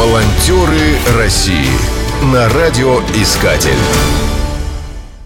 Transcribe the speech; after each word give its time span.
Волонтеры 0.00 0.96
России 1.18 1.68
на 2.32 2.48
радиоискатель. 2.48 3.76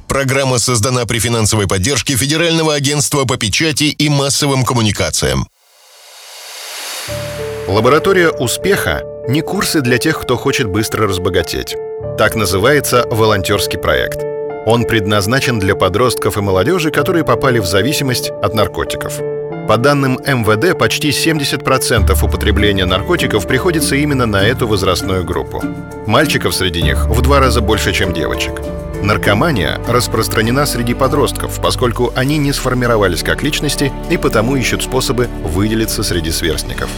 Программа 0.09 0.59
создана 0.59 1.07
при 1.07 1.21
финансовой 1.21 1.69
поддержке 1.69 2.17
Федерального 2.17 2.75
агентства 2.75 3.25
по 3.25 3.37
печати 3.37 3.85
и 3.85 4.09
массовым 4.09 4.65
коммуникациям. 4.65 5.47
Лаборатория 7.69 8.31
успеха— 8.31 9.05
не 9.29 9.43
курсы 9.43 9.81
для 9.81 9.99
тех, 9.99 10.21
кто 10.21 10.37
хочет 10.37 10.67
быстро 10.67 11.07
разбогатеть. 11.07 11.77
Так 12.19 12.35
называется 12.35 13.07
волонтерский 13.09 13.79
проект. 13.79 14.25
Он 14.67 14.87
предназначен 14.87 15.61
для 15.61 15.77
подростков 15.77 16.37
и 16.37 16.41
молодежи, 16.41 16.91
которые 16.91 17.25
попали 17.25 17.61
в 17.61 17.67
зависимость 17.67 18.31
от 18.43 18.55
наркотиков. 18.55 19.21
По 19.67 19.79
данным 19.79 20.19
МВД, 20.27 20.77
почти 20.79 21.09
70% 21.09 22.23
употребления 22.23 22.85
наркотиков 22.85 23.47
приходится 23.47 23.97
именно 23.97 24.27
на 24.27 24.47
эту 24.47 24.69
возрастную 24.69 25.25
группу. 25.25 25.63
Мальчиков 26.07 26.55
среди 26.55 26.83
них 26.83 27.07
в 27.07 27.23
два 27.23 27.41
раза 27.41 27.63
больше, 27.63 27.95
чем 27.95 28.13
девочек. 28.13 28.61
Наркомания 29.03 29.81
распространена 29.89 30.67
среди 30.67 30.93
подростков, 30.93 31.63
поскольку 31.63 32.13
они 32.15 32.37
не 32.37 32.53
сформировались 32.53 33.23
как 33.23 33.43
личности 33.43 33.91
и 34.11 34.19
потому 34.19 34.57
ищут 34.57 34.83
способы 34.83 35.29
выделиться 35.43 36.03
среди 36.03 36.31
сверстников. 36.31 36.91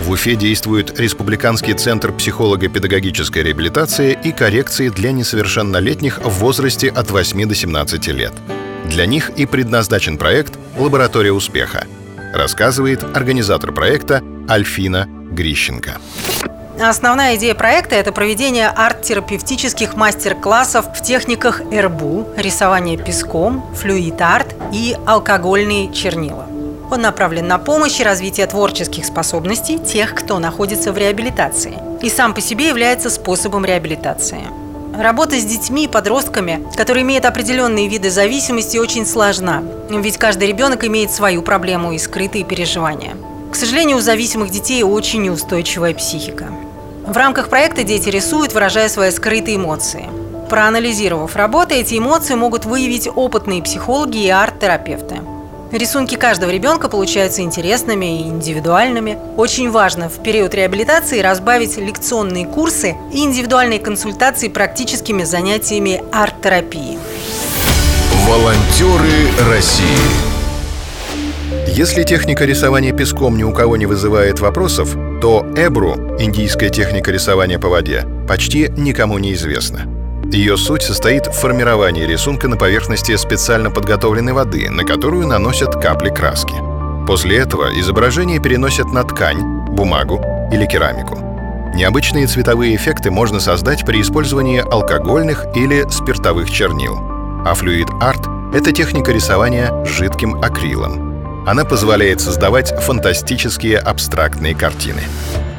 В 0.00 0.10
Уфе 0.10 0.34
действует 0.34 0.98
Республиканский 0.98 1.74
центр 1.74 2.12
психолого-педагогической 2.12 3.44
реабилитации 3.44 4.18
и 4.24 4.32
коррекции 4.32 4.88
для 4.88 5.12
несовершеннолетних 5.12 6.18
в 6.18 6.30
возрасте 6.40 6.88
от 6.88 7.12
8 7.12 7.48
до 7.48 7.54
17 7.54 8.08
лет. 8.08 8.32
Для 8.86 9.06
них 9.06 9.30
и 9.36 9.46
предназначен 9.46 10.16
проект 10.16 10.55
«Лаборатория 10.78 11.32
успеха», 11.32 11.86
рассказывает 12.34 13.02
организатор 13.16 13.72
проекта 13.72 14.22
Альфина 14.48 15.06
Грищенко. 15.08 15.98
Основная 16.80 17.36
идея 17.36 17.54
проекта– 17.54 17.94
это 17.96 18.12
проведение 18.12 18.68
арт-терапевтических 18.68 19.94
мастер-классов 19.94 20.86
в 20.94 21.02
техниках 21.02 21.62
РБУ, 21.72 22.34
рисование 22.36 22.98
песком, 22.98 23.64
флюид-арт 23.74 24.54
и 24.72 24.94
алкогольные 25.06 25.90
чернила. 25.94 26.46
Он 26.90 27.00
направлен 27.00 27.48
на 27.48 27.58
помощь 27.58 27.98
и 27.98 28.04
развитие 28.04 28.46
творческих 28.46 29.06
способностей 29.06 29.78
тех, 29.78 30.14
кто 30.14 30.38
находится 30.38 30.92
в 30.92 30.98
реабилитации, 30.98 31.78
и 32.02 32.10
сам 32.10 32.34
по 32.34 32.42
себе 32.42 32.68
является 32.68 33.08
способом 33.08 33.64
реабилитации. 33.64 34.42
Работа 34.94 35.38
с 35.38 35.44
детьми 35.44 35.84
и 35.84 35.88
подростками, 35.88 36.66
которые 36.76 37.02
имеют 37.02 37.24
определенные 37.24 37.88
виды 37.88 38.10
зависимости, 38.10 38.78
очень 38.78 39.06
сложна, 39.06 39.62
ведь 39.90 40.16
каждый 40.16 40.48
ребенок 40.48 40.84
имеет 40.84 41.10
свою 41.10 41.42
проблему 41.42 41.92
и 41.92 41.98
скрытые 41.98 42.44
переживания. 42.44 43.16
К 43.50 43.54
сожалению, 43.56 43.98
у 43.98 44.00
зависимых 44.00 44.50
детей 44.50 44.82
очень 44.82 45.22
неустойчивая 45.22 45.94
психика. 45.94 46.48
В 47.06 47.16
рамках 47.16 47.48
проекта 47.48 47.84
дети 47.84 48.08
рисуют, 48.08 48.52
выражая 48.52 48.88
свои 48.88 49.10
скрытые 49.10 49.56
эмоции. 49.56 50.06
Проанализировав 50.50 51.36
работы, 51.36 51.74
эти 51.76 51.98
эмоции 51.98 52.34
могут 52.34 52.64
выявить 52.64 53.08
опытные 53.14 53.62
психологи 53.62 54.18
и 54.18 54.30
арт-терапевты. 54.30 55.20
Рисунки 55.72 56.14
каждого 56.14 56.50
ребенка 56.50 56.88
получаются 56.88 57.42
интересными 57.42 58.20
и 58.20 58.22
индивидуальными. 58.28 59.18
Очень 59.36 59.70
важно 59.70 60.08
в 60.08 60.22
период 60.22 60.54
реабилитации 60.54 61.20
разбавить 61.20 61.76
лекционные 61.76 62.46
курсы 62.46 62.94
и 63.12 63.24
индивидуальные 63.24 63.80
консультации 63.80 64.48
практическими 64.48 65.24
занятиями 65.24 66.02
арт-терапии. 66.12 66.98
Волонтеры 68.28 69.28
России 69.50 69.84
Если 71.66 72.04
техника 72.04 72.44
рисования 72.44 72.92
песком 72.92 73.36
ни 73.36 73.42
у 73.42 73.52
кого 73.52 73.76
не 73.76 73.86
вызывает 73.86 74.40
вопросов, 74.40 74.96
то 75.20 75.44
эбру, 75.56 76.16
индийская 76.18 76.70
техника 76.70 77.10
рисования 77.10 77.58
по 77.58 77.68
воде, 77.68 78.04
почти 78.28 78.68
никому 78.76 79.18
не 79.18 79.34
известна. 79.34 79.95
Ее 80.32 80.56
суть 80.56 80.82
состоит 80.82 81.26
в 81.26 81.32
формировании 81.32 82.04
рисунка 82.04 82.48
на 82.48 82.56
поверхности 82.56 83.14
специально 83.16 83.70
подготовленной 83.70 84.32
воды, 84.32 84.68
на 84.70 84.84
которую 84.84 85.26
наносят 85.26 85.80
капли 85.80 86.10
краски. 86.10 86.54
После 87.06 87.38
этого 87.38 87.78
изображение 87.78 88.40
переносят 88.40 88.86
на 88.92 89.04
ткань, 89.04 89.40
бумагу 89.70 90.20
или 90.52 90.66
керамику. 90.66 91.16
Необычные 91.74 92.26
цветовые 92.26 92.74
эффекты 92.74 93.10
можно 93.10 93.38
создать 93.38 93.86
при 93.86 94.00
использовании 94.00 94.60
алкогольных 94.60 95.46
или 95.54 95.88
спиртовых 95.90 96.50
чернил. 96.50 96.98
А 97.44 97.54
флюид-арт— 97.54 98.26
это 98.54 98.72
техника 98.72 99.12
рисования 99.12 99.84
жидким 99.84 100.42
акрилом. 100.42 101.46
Она 101.46 101.64
позволяет 101.64 102.20
создавать 102.20 102.74
фантастические 102.82 103.78
абстрактные 103.78 104.56
картины. 104.56 105.02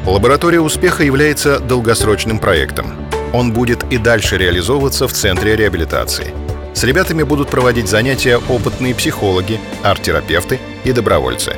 Лаборатория 0.06 0.59
успеха 0.59 1.03
является 1.03 1.59
долгосрочным 1.59 2.39
проектом. 2.39 3.06
Он 3.33 3.51
будет 3.51 3.83
и 3.91 3.97
дальше 3.97 4.38
реализовываться 4.38 5.07
в 5.07 5.13
Центре 5.13 5.55
реабилитации. 5.55 6.33
С 6.73 6.83
ребятами 6.83 7.23
будут 7.23 7.49
проводить 7.49 7.89
занятия 7.89 8.38
опытные 8.38 8.93
психологи, 8.93 9.59
арт-терапевты 9.83 10.59
и 10.83 10.91
добровольцы. 10.91 11.55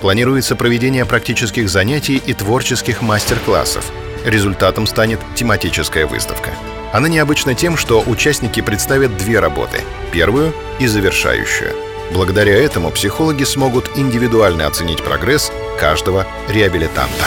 Планируется 0.00 0.56
проведение 0.56 1.04
практических 1.04 1.68
занятий 1.68 2.20
и 2.24 2.32
творческих 2.32 3.02
мастер-классов. 3.02 3.84
Результатом 4.24 4.86
станет 4.86 5.20
тематическая 5.34 6.06
выставка. 6.06 6.50
Она 6.92 7.08
необычна 7.08 7.54
тем, 7.54 7.76
что 7.76 8.02
участники 8.06 8.60
представят 8.60 9.16
две 9.16 9.40
работы— 9.40 9.78
первую 10.12 10.52
и 10.78 10.86
завершающую. 10.86 11.72
Благодаря 12.12 12.54
этому 12.56 12.90
психологи 12.90 13.44
смогут 13.44 13.90
индивидуально 13.96 14.66
оценить 14.66 15.02
прогресс 15.02 15.52
каждого 15.78 16.26
реабилитанта. 16.48 17.26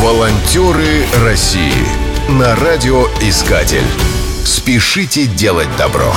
Волонтеры 0.00 1.06
России 1.22 2.05
на 2.28 2.56
радиоискатель. 2.56 3.86
Спешите 4.44 5.26
делать 5.26 5.68
добро. 5.78 6.12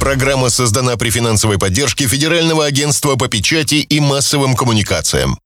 Программа 0.00 0.50
создана 0.50 0.96
при 0.96 1.10
финансовой 1.10 1.58
поддержке 1.58 2.08
Федерального 2.08 2.64
агентства 2.64 3.14
по 3.14 3.28
печати 3.28 3.76
и 3.76 4.00
массовым 4.00 4.56
коммуникациям. 4.56 5.38